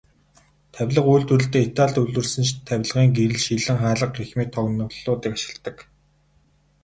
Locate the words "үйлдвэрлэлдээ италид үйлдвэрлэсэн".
1.13-2.45